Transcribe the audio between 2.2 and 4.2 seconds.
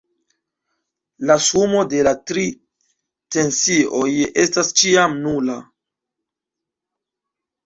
tri tensioj